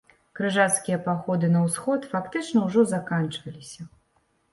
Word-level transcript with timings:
Крыжацкія 0.37 0.97
паходы 1.07 1.49
на 1.55 1.61
ўсход 1.65 2.07
фактычна 2.13 2.63
ўжо 2.65 2.87
заканчваліся. 2.95 3.87